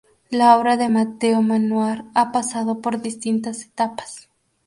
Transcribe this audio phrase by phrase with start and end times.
[0.31, 4.31] La obra de Mateo Manaure ha pasado por distintas etapas.